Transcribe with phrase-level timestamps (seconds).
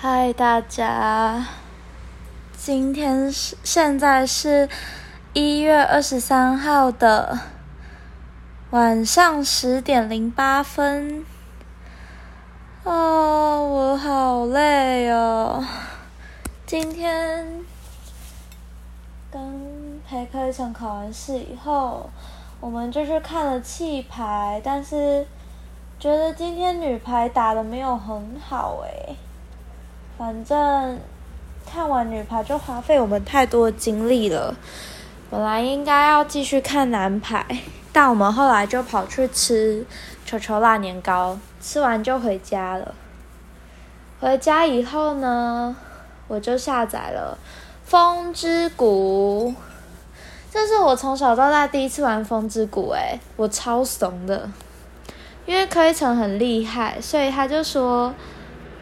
[0.00, 1.44] 嗨，大家！
[2.56, 4.68] 今天是现在是
[5.32, 7.36] 一月二十三号的
[8.70, 11.26] 晚上十点零八分。
[12.84, 15.66] 哦，我好累哦！
[16.64, 17.64] 今天
[19.32, 22.08] 跟裴科一场考完试以后，
[22.60, 25.26] 我们就去看了气牌，但是
[25.98, 29.16] 觉得今天女排打的没有很好诶。
[30.18, 30.98] 反正
[31.64, 34.52] 看完女排就花费我们太多精力了。
[35.30, 37.46] 本来应该要继续看男排，
[37.92, 39.86] 但我们后来就跑去吃
[40.26, 42.92] 球球辣年糕，吃完就回家了。
[44.18, 45.76] 回家以后呢，
[46.26, 47.38] 我就下载了
[47.88, 49.54] 《风之谷》，
[50.50, 54.50] 这是我从小到大第一次玩《风之谷》诶，我超怂的，
[55.46, 58.12] 因为柯一成很厉害，所以他就说。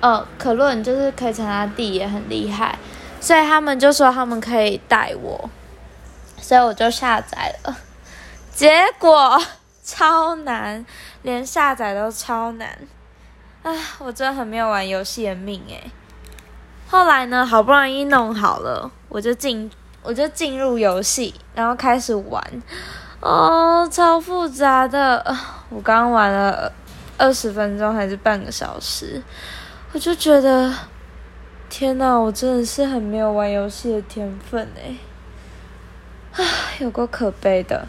[0.06, 2.78] 呃，可论就是可以成他弟也很厉害，
[3.20, 5.50] 所以他们就说他们可以带我，
[6.40, 7.76] 所以我就下载了，
[8.54, 9.36] 结果
[9.82, 10.86] 超难，
[11.22, 12.78] 连下载都超难，
[13.64, 15.90] 啊，我真的很没有玩游戏的命诶。
[16.88, 19.68] 后来呢，好不容易弄好了，我就进
[20.04, 22.40] 我就进入游戏，然后开始玩，
[23.18, 25.36] 哦，超复杂的，
[25.68, 26.70] 我刚玩了
[27.18, 29.20] 二十分钟还是半个小时。
[29.92, 30.74] 我就觉得，
[31.70, 32.16] 天哪！
[32.16, 34.96] 我真的是很没有玩游戏的天分哎，
[36.32, 36.44] 啊，
[36.80, 37.86] 有够可悲的。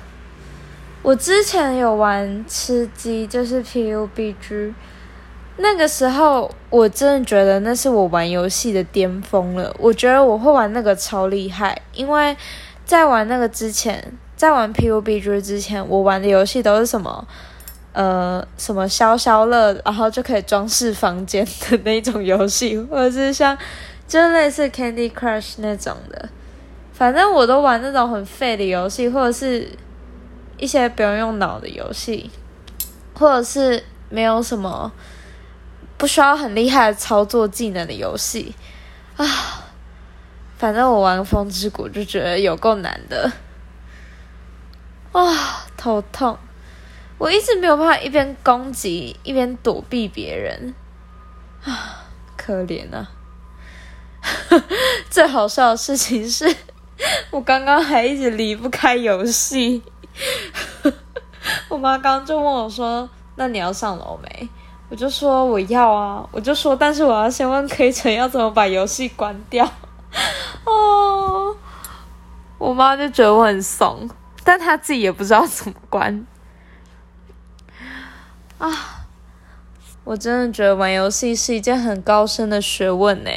[1.02, 4.74] 我之前有玩吃鸡，就是 PUBG，
[5.58, 9.76] 那个时候我真的觉得那是我玩游戏的巅峰了。
[9.78, 12.36] 我觉得我会玩那个超厉害，因为
[12.86, 17.28] 在玩那个之前，在玩 PUBG 之前，我玩的游戏都是什么？
[17.98, 23.58] 呃，什么消消乐，然后就可以装饰房间的那种游戏，或者是像，
[24.08, 26.30] 就类似 Candy Crush 那种的，
[26.94, 29.68] 反正我都玩那种很废的游戏，或者是
[30.60, 32.30] 一些不用用脑的游戏，
[33.16, 34.92] 或者是没有什么
[35.98, 38.54] 不需要很厉害的操作技能的游戏
[39.16, 39.26] 啊。
[40.60, 43.32] 反正我玩《风之谷》就觉得有够难的，
[45.14, 46.38] 啊，头痛。
[47.18, 50.76] 我一直没有办法一边攻击一边躲避别人，
[51.64, 52.06] 啊，
[52.38, 53.10] 可怜啊！
[55.10, 56.56] 最好笑的事情是，
[57.32, 59.82] 我刚刚还一直离不开游戏。
[61.70, 64.50] 我妈刚就问我说：“那你要上楼没？”
[64.90, 69.66] 我就说：“我要啊！”我就说：“但是我要先问 K 城要怎么把游戏关掉。”
[70.66, 71.56] 哦，
[72.58, 74.10] 我妈就觉得我很怂，
[74.44, 76.26] 但她自己也不知道怎么关。
[78.60, 79.06] 啊，
[80.04, 83.30] 我真的觉得玩游戏是一件很高深的学问呢。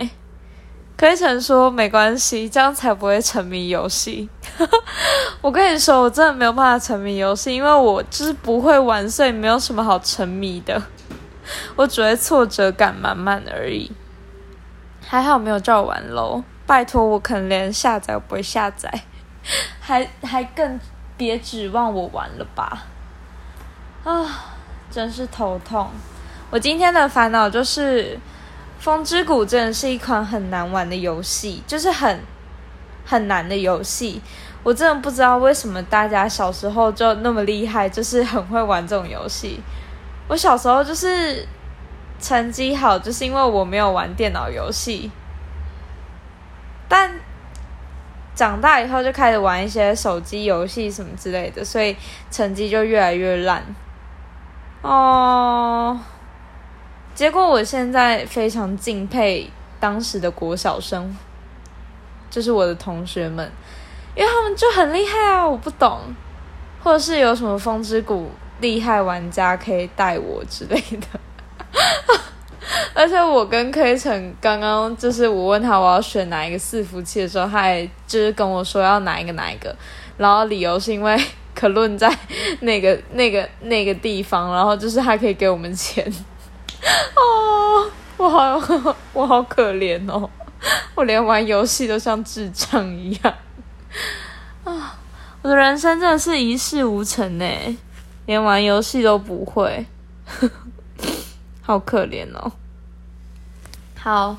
[0.97, 4.29] 可以成说没关系，这样才不会沉迷游戏。
[5.41, 10.83] 我跟你说，我真的没有办法沉迷游戏，因为我就是不会玩，所以没有什么好沉迷的。
[11.75, 13.91] 我只会挫折感满满而已。
[15.07, 19.05] 还好没有叫我玩喽，拜托，我可能连下载都不会下载，
[19.81, 20.79] 还还更
[21.17, 22.87] 别指望我玩了吧。
[24.05, 24.50] 啊。
[24.91, 25.89] 真是头痛！
[26.51, 28.15] 我今天的烦恼就是
[28.81, 32.21] 《风之谷》真的是一款很难玩的游戏，就是很
[33.05, 34.21] 很难的游戏。
[34.63, 39.61] 我真的不知道为什么大家小时候就那么厉害，就是很会玩这种游戏。
[40.29, 41.47] 我小时候就是
[42.21, 45.11] 成绩好，就是因为我没有玩电脑游戏，
[46.89, 47.13] 但
[48.35, 51.97] 长大以后就开始玩一些手机游戏什么之类的，所以
[52.31, 53.65] 成绩就越来越烂。
[54.83, 56.01] 哦，
[57.15, 61.15] 结果我现在非常敬佩当时的国小生，
[62.31, 63.53] 就是我的同学们，
[64.15, 65.47] 因为他们就很厉害啊！
[65.47, 65.99] 我不懂，
[66.83, 68.31] 或者是有什么风之谷
[68.61, 71.21] 厉害玩家可以带我之类的。
[72.95, 79.77] 而且我跟 K 城刚刚就是我问他我要选哪一个伺服器的时候，他还就是跟我说要哪一个哪一个，
[80.17, 81.23] 然后理由是因为。
[81.61, 82.11] 可论在
[82.61, 86.11] 那个、那个、那个地方，然后就是还可以给我们钱
[87.15, 90.31] 哦，我好 我好可怜哦，
[90.95, 93.35] 我连玩游戏都像智障一样
[94.65, 94.99] 啊！
[95.43, 97.45] 我的人生真的是一事无成呢，
[98.25, 99.85] 连玩游戏都不会，
[101.61, 102.51] 好可怜哦。
[103.99, 104.35] 好。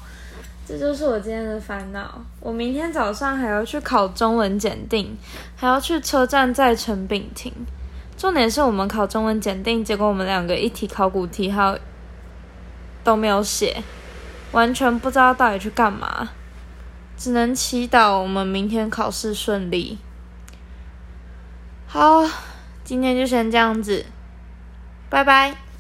[0.72, 2.24] 这就是我今天的烦恼。
[2.40, 5.18] 我明天早上还要去考中文检定，
[5.54, 7.52] 还要去车站再乘丙亭。
[8.18, 11.78] 重点是我们考中文检定，结果我们两个一题考古题还
[13.04, 13.84] 都没有写，
[14.54, 16.30] 完全不知道到底去干嘛，
[17.18, 19.98] 只能祈祷我们明天考试顺利。
[21.86, 22.26] 好，
[22.86, 24.06] 今天就先这样子，
[25.10, 25.71] 拜拜。